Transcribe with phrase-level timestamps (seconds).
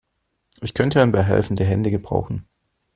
[0.61, 2.47] Ich könnte ein paar helfende Hände gebrauchen.